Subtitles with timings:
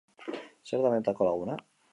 [0.71, 1.61] Zer da benetako laguna?